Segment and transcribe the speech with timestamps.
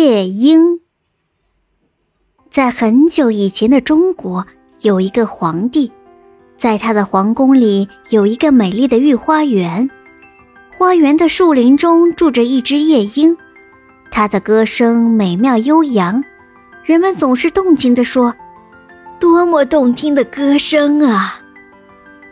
[0.00, 0.80] 夜莺。
[2.50, 4.46] 在很久以前的中国，
[4.80, 5.92] 有一个皇帝，
[6.56, 9.90] 在他的皇宫里有一个美丽的御花园，
[10.78, 13.36] 花园的树林中住着一只夜莺，
[14.10, 16.24] 它的歌声美妙悠扬，
[16.82, 18.34] 人们总是动情地说
[19.20, 21.42] ：“多么动听的歌声啊！”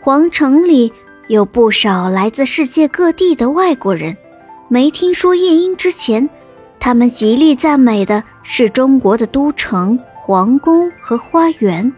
[0.00, 0.90] 皇城里
[1.26, 4.16] 有不少来自世界各地的外国人，
[4.68, 6.30] 没听说夜莺之前。
[6.80, 11.92] 他们极力赞美的是中国的都城、皇宫和花园，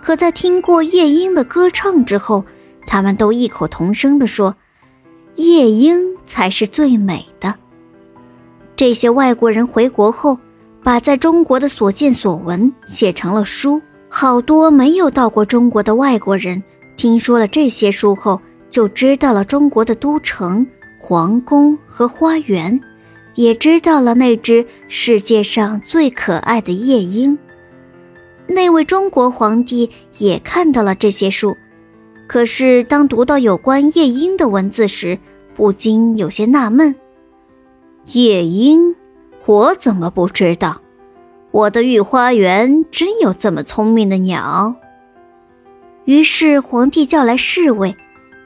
[0.00, 2.44] 可在听过夜莺的歌唱之后，
[2.86, 4.54] 他们都异口同声地说
[5.36, 7.54] ：“夜莺才是最美的。”
[8.76, 10.38] 这些外国人回国后，
[10.82, 13.82] 把在中国的所见所闻写成了书。
[14.08, 16.62] 好多没有到过中国的外国人，
[16.96, 20.66] 听说了这些书后，就知道了中国的都城、
[20.98, 22.80] 皇宫和花园。
[23.34, 27.38] 也知道了那只世界上最可爱的夜莺。
[28.46, 31.56] 那位中国皇帝也看到了这些树，
[32.26, 35.18] 可是当读到有关夜莺的文字时，
[35.54, 36.96] 不禁有些纳闷：
[38.12, 38.96] 夜莺，
[39.46, 40.82] 我怎么不知道？
[41.52, 44.76] 我的御花园真有这么聪明的鸟？
[46.04, 47.96] 于是皇帝叫来侍卫，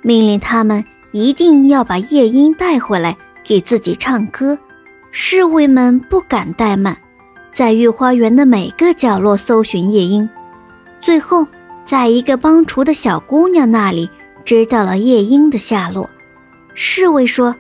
[0.03, 4.59] 命令他们一定要把夜莺带回来给自己唱歌。
[5.17, 6.97] 侍卫们不敢怠慢，
[7.53, 10.29] 在御花园的每个角落搜寻夜莺，
[11.01, 11.47] 最后
[11.87, 14.11] 在一个帮厨的小姑娘那里
[14.45, 16.11] 知道了夜莺的下落。
[16.75, 17.55] 侍卫说：“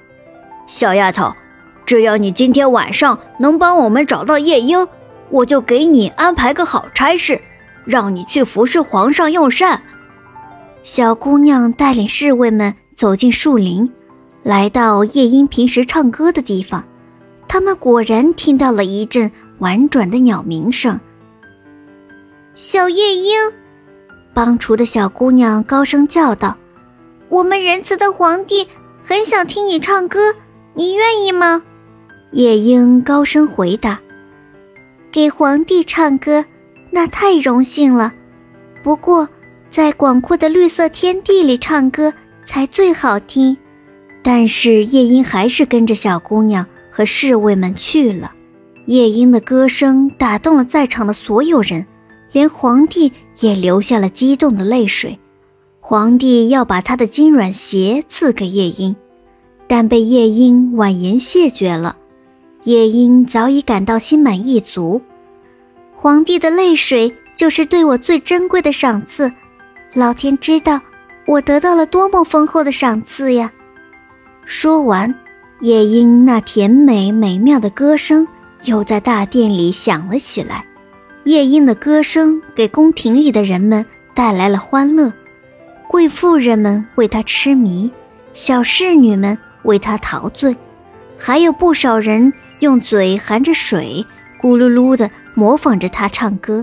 [0.66, 1.32] 小丫头，
[1.86, 4.88] 只要你今天晚上能帮我们找到夜莺，
[5.30, 7.40] 我就给你安排个好差事，
[7.84, 9.80] 让你去服侍皇上用膳。”
[10.82, 13.92] 小姑娘带领侍卫们走进树林，
[14.42, 16.82] 来到夜莺平时唱歌的地方。
[17.54, 20.98] 他们果然听到了一阵婉转的鸟鸣声。
[22.56, 23.52] 小夜莺，
[24.34, 26.58] 帮厨的小姑娘高声叫道
[27.30, 28.66] ：“我们仁慈的皇帝
[29.04, 30.34] 很想听你唱歌，
[30.74, 31.62] 你愿意吗？”
[32.32, 34.00] 夜莺高声回答
[35.12, 36.44] ：“给皇帝唱歌，
[36.90, 38.12] 那太荣幸了。
[38.82, 39.28] 不过，
[39.70, 42.12] 在广阔的绿色天地里唱歌
[42.44, 43.56] 才最好听。”
[44.24, 46.66] 但是夜莺还是跟着小姑娘。
[46.96, 48.34] 和侍卫们去了，
[48.86, 51.86] 夜莺的歌声打动了在场的所有人，
[52.30, 55.18] 连皇帝也流下了激动的泪水。
[55.80, 58.94] 皇帝要把他的金软鞋赐给夜莺，
[59.66, 61.96] 但被夜莺婉言谢绝了。
[62.62, 65.02] 夜莺早已感到心满意足，
[65.96, 69.32] 皇帝的泪水就是对我最珍贵的赏赐，
[69.94, 70.80] 老天知道
[71.26, 73.50] 我得到了多么丰厚的赏赐呀！
[74.44, 75.12] 说完。
[75.64, 78.28] 夜莺那甜美美妙的歌声
[78.64, 80.66] 又在大殿里响了起来。
[81.24, 85.10] 夜莺的歌声给宫廷里的人们带来了欢乐，
[85.88, 87.90] 贵妇人们为它痴迷，
[88.34, 90.54] 小侍女们为它陶醉，
[91.16, 94.04] 还有不少人用嘴含着水，
[94.38, 96.62] 咕噜噜地模仿着它唱歌。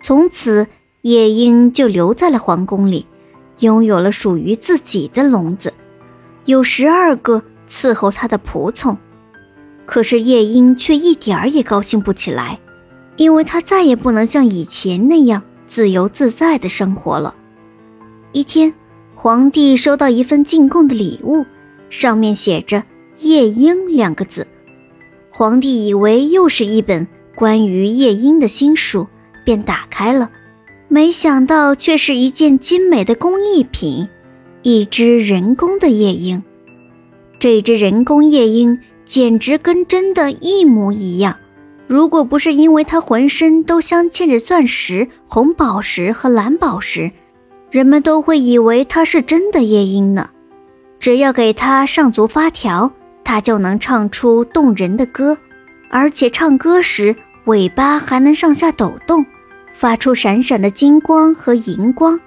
[0.00, 0.68] 从此，
[1.00, 3.04] 夜莺就留在了皇宫里，
[3.58, 5.74] 拥有了属于自己的笼子，
[6.44, 7.42] 有十二个。
[7.72, 8.98] 伺候他的仆从，
[9.86, 12.60] 可是夜莺却一点儿也高兴不起来，
[13.16, 17.34] 因为他再也不能像以前那样自由自在的生活了。
[18.32, 18.74] 一天，
[19.14, 21.46] 皇帝收到一份进贡的礼物，
[21.88, 22.84] 上面写着
[23.22, 24.46] “夜莺”两个字。
[25.30, 29.06] 皇帝以为又是一本关于夜莺的新书，
[29.46, 30.30] 便打开了，
[30.88, 34.08] 没想到却是一件精美的工艺品——
[34.60, 36.44] 一只人工的夜莺。
[37.42, 41.38] 这只人工夜莺简直跟真的一模一样，
[41.88, 47.10] 如果不是因为它浑身都镶嵌着钻石、红宝石和蓝宝石，
[47.72, 50.30] 人们都会以为它是真的夜莺呢。
[51.00, 52.92] 只要给它上足发条，
[53.24, 55.36] 它就能唱出动人的歌，
[55.90, 57.16] 而且唱歌时
[57.46, 59.26] 尾巴还能上下抖动，
[59.74, 62.20] 发出闪闪的金光和银光。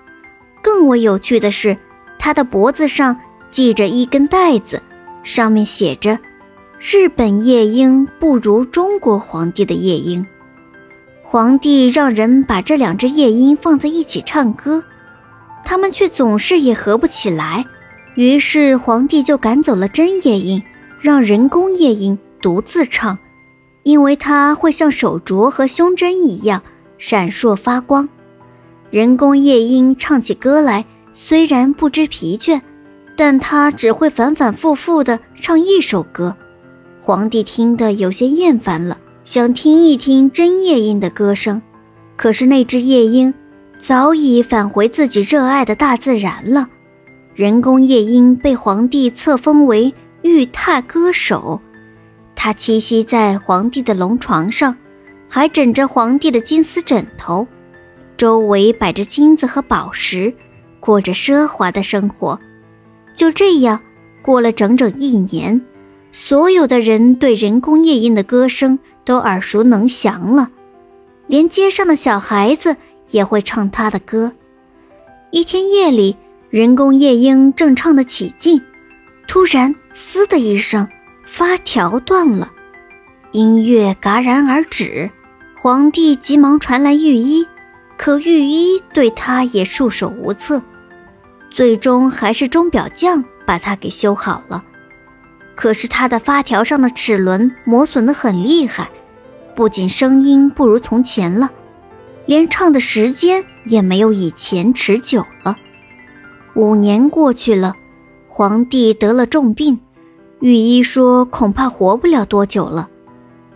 [0.62, 1.78] 更为有趣的是，
[2.20, 3.18] 它的脖子上
[3.50, 4.82] 系着一根带子。
[5.26, 6.20] 上面写着
[6.80, 10.26] ：“日本夜莺不如中国皇帝的夜莺。”
[11.24, 14.84] 皇帝让人把这两只夜莺放在一起唱歌，
[15.66, 17.66] 他们却总是也合不起来。
[18.16, 20.64] 于是皇帝就赶走了真夜莺，
[21.02, 23.18] 让人工夜莺独自唱，
[23.84, 26.62] 因为它会像手镯和胸针一样
[26.98, 28.08] 闪烁发光。
[28.92, 32.62] 人工夜莺唱起歌来，虽然不知疲倦。
[33.16, 36.36] 但他只会反反复复地唱一首歌，
[37.02, 41.62] 皇帝听得有些厌烦了，想听一听真夜莺的歌声。
[42.18, 43.34] 可是那只夜莺
[43.78, 46.68] 早已返回自己热爱的大自然了。
[47.34, 51.60] 人工夜莺被皇帝册封为玉榻歌手，
[52.36, 54.78] 它栖息在皇帝的龙床上，
[55.30, 57.48] 还枕着皇帝的金丝枕头，
[58.16, 60.34] 周围摆着金子和宝石，
[60.80, 62.40] 过着奢华的生活。
[63.16, 63.82] 就这样
[64.22, 65.62] 过了整整一年，
[66.12, 70.52] 所有的人对人工夜莺的歌声都耳熟能详了，
[71.28, 72.76] 连街上的小孩子
[73.12, 74.34] 也会唱他的歌。
[75.32, 76.18] 一天夜里。
[76.52, 78.62] 人工夜莺正唱得起劲，
[79.28, 80.88] 突然“嘶”的一声，
[81.26, 82.50] 发条断了，
[83.32, 85.12] 音乐戛然而止。
[85.62, 87.46] 皇帝急忙传来御医，
[87.98, 90.64] 可御医对他也束手无策，
[91.56, 94.66] 最终还是钟表匠把它给修好了。
[95.56, 98.90] 可是他的发条上的齿轮磨损得很厉害，
[99.56, 101.52] 不仅声音不如从前了，
[102.26, 105.56] 连唱的时间也没有以前持久了。
[106.56, 107.76] 五年过去了，
[108.28, 109.80] 皇帝得了重病，
[110.42, 112.90] 御医说恐怕活不了多久了。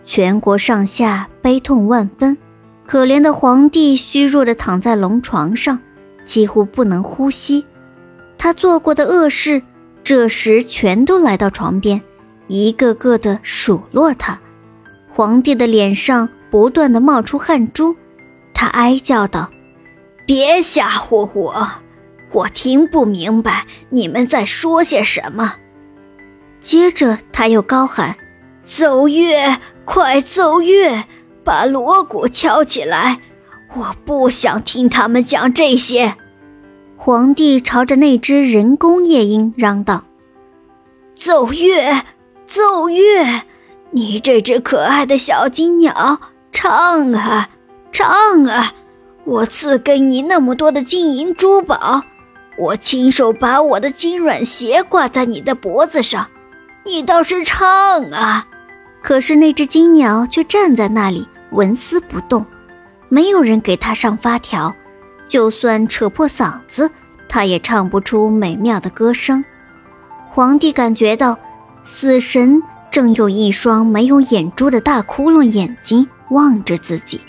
[0.06, 2.38] 全国上下悲痛万分，
[2.86, 5.80] 可怜的皇帝虚弱地躺在龙床上，
[6.24, 7.66] 几乎不能呼吸。
[8.42, 9.62] 他做过的恶事，
[10.02, 12.00] 这时全都来到床边，
[12.48, 14.40] 一个个的数落他。
[15.14, 17.96] 皇帝的脸上不断的冒出汗珠，
[18.54, 19.50] 他哀叫道
[20.26, 21.70] ：“别吓唬我！”
[22.32, 25.56] 我听不明白你们在说些什么。
[26.60, 28.16] 接着他又高喊
[28.64, 31.04] ：“奏乐，快奏乐，
[31.44, 33.20] 把锣鼓敲起来！
[33.74, 36.16] 我不想听他们讲这些。”
[37.02, 40.04] 皇帝朝着那只人工夜莺嚷道
[41.16, 42.02] ：“奏乐，
[42.44, 43.40] 奏乐！
[43.90, 46.20] 你这只可爱的小金鸟，
[46.52, 47.48] 唱啊，
[47.90, 48.74] 唱啊！
[49.24, 52.02] 我赐给你那么多的金银珠宝。”
[52.58, 56.28] 我亲手把我的金软鞋挂在你的脖子上，
[56.84, 58.46] 你倒是唱啊！
[59.02, 62.44] 可是那只金鸟却站在那里纹丝不动，
[63.08, 64.76] 没有人给它上发条，
[65.30, 66.90] 就算扯破嗓子，
[67.28, 69.44] 他也唱不出美妙的歌声。
[70.28, 71.38] 皇帝感觉到，
[71.84, 77.20] 死神正用一双没有眼珠的大窟窿眼睛望着自己，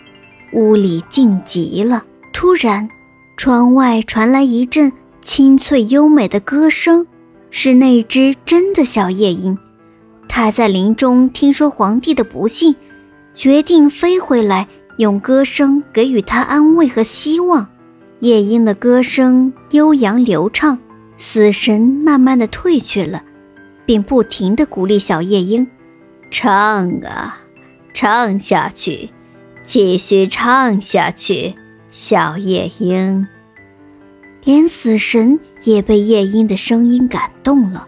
[0.51, 2.03] 屋里静极了。
[2.33, 2.89] 突然，
[3.37, 4.91] 窗外传来一阵。
[5.23, 7.05] 清脆优美的歌声，
[7.51, 9.55] 是那只真的小夜莺。
[10.27, 12.75] 它在林中听说皇帝的不幸，
[13.35, 14.67] 决定飞回来，
[14.97, 17.69] 用歌声给予他安慰和希望。
[18.21, 20.77] 夜莺的歌声悠扬流畅，
[21.17, 23.23] 死神慢慢的退去了，
[23.83, 25.67] 并不停地鼓励小夜莺
[26.29, 27.39] ：“唱啊，
[27.95, 29.09] 唱下去，
[29.63, 31.55] 继续唱下去，
[31.89, 33.27] 小夜莺。”
[34.45, 37.87] 连死神也被夜莺的声音感动了，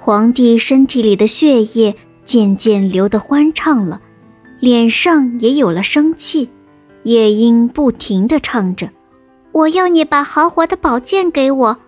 [0.00, 1.94] 皇帝身体里的血液
[2.24, 4.00] 渐渐流得欢畅了，
[4.58, 6.48] 脸上也有了生气。
[7.02, 8.88] 夜莺不停地唱着
[9.56, 11.78] ：“我要你把豪华的宝剑给我，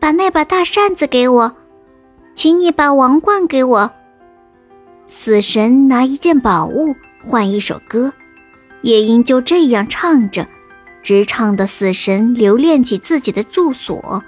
[0.00, 1.54] 把那把大扇子给我，
[2.34, 3.92] 请你把王冠给我。”
[5.06, 8.12] 死神拿一件宝物换一首歌，
[8.82, 10.48] 夜莺就这样唱着。
[11.00, 14.24] 直唱的死神留恋起自己的住所，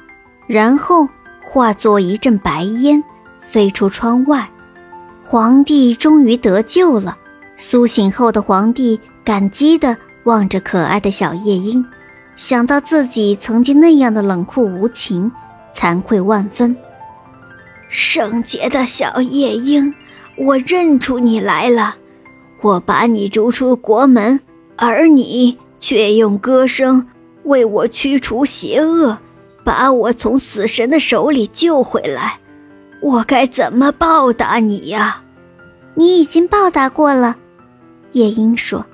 [0.47, 1.09] 然后
[1.43, 3.03] 化作一阵白烟，
[3.41, 4.49] 飞出窗外。
[5.25, 7.19] 皇帝终于得救了。
[7.57, 11.85] 苏醒后的皇帝感激地望着可爱的小夜莺，
[12.41, 15.31] 想到自己曾经那样的冷酷无情，
[15.77, 16.75] 惭愧万分。
[17.91, 19.95] 圣洁的小夜莺，
[20.39, 21.97] 我认出你来了，
[22.63, 24.41] 我把你逐出国门，
[24.77, 25.59] 而你。
[25.81, 27.07] 却用歌声
[27.45, 29.19] 为我驱除邪恶，
[29.63, 32.39] 把我从死神的手里救回来。
[33.03, 35.23] 我该怎么报答你呀？
[35.95, 37.37] 你已经报答过了，
[38.13, 38.87] 夜莺说：“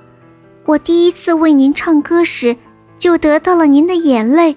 [0.65, 2.55] 我第一次为您唱歌时，
[2.97, 4.55] 就得到了您的眼泪，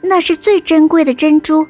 [0.00, 1.66] 那是最珍贵的珍珠。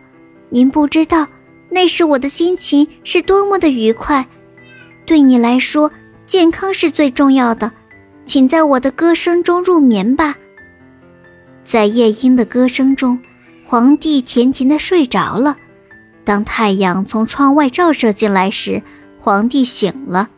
[0.50, 1.26] 您不知道，
[1.70, 4.26] 那时我的心情是多么的愉快。
[5.04, 5.90] 对你来说，
[6.26, 7.72] 健康是最重要的。”
[8.24, 10.36] 请在我的歌声中入眠吧。
[11.64, 13.18] 在夜莺的歌声中，
[13.66, 15.56] 皇帝甜甜的睡着了。
[16.22, 18.80] 当太阳从窗外照射进来时，
[19.18, 20.30] 皇帝醒了。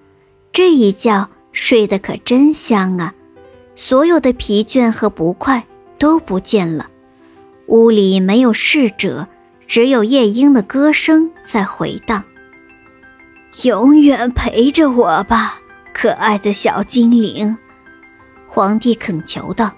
[0.51, 3.13] 这一觉睡得可真香啊！
[3.75, 5.67] 所有的疲倦和不快
[5.99, 6.89] 都不见了。
[7.67, 9.29] 屋里没有侍者，
[9.67, 12.25] 只有夜莺的歌声在回荡。
[13.63, 15.61] 永远陪着我吧。
[15.93, 17.57] 可爱的小精灵。”
[18.49, 19.73] 皇帝恳求道：“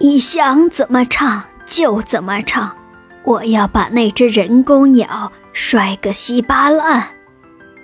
[0.00, 2.76] 你想怎么唱就怎么唱，
[3.22, 7.06] 我要把那只人工鸟摔个稀巴烂。”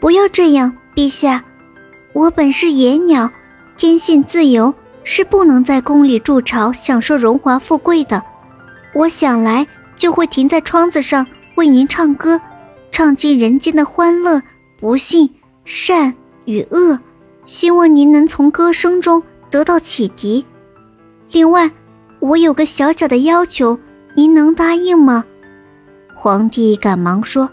[0.01, 1.45] 不要这样，陛下，
[2.15, 3.31] 我本是野鸟，
[3.77, 4.75] 天性自由，
[5.05, 8.23] 是不能在宫里筑巢，享受荣华富贵的。
[8.95, 12.41] 我想来就会停在窗子上为您唱歌，
[12.91, 14.43] 唱尽人间的欢乐、
[14.79, 15.31] 不幸、
[15.65, 16.15] 善
[16.47, 16.99] 与恶，
[17.45, 20.45] 希望您能从歌声中得到启迪。
[21.31, 21.71] 另外，
[22.21, 23.79] 我有个小小的要求，
[24.15, 25.25] 您能答应吗？
[26.15, 27.51] 皇帝赶忙说：“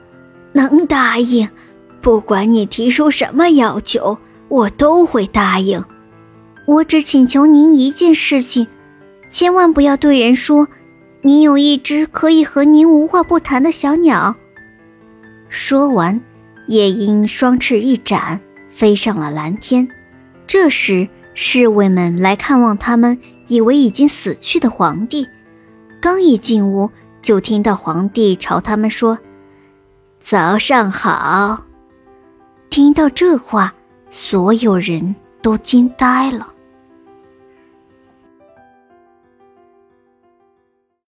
[0.54, 1.50] 能答应，
[2.00, 4.18] 不管你提出什么要求，
[4.48, 5.84] 我都会答应。
[6.72, 8.66] 我只请求您一件事情，
[9.30, 10.70] 千万不要对人说。”
[11.24, 14.36] 您有一只可以和您无话不谈的小鸟。
[15.50, 16.20] 说完，
[16.66, 19.88] 夜莺双翅一展，飞上了蓝天。
[20.48, 25.28] 这时，侍卫们来看望他们以为已经死去的皇帝。
[26.02, 26.90] 刚一进屋，
[27.22, 29.20] 就听到皇帝朝他们说
[30.24, 31.66] ：“早上好。”
[32.72, 33.76] 听到这话，
[34.10, 36.51] 所有人都惊呆了。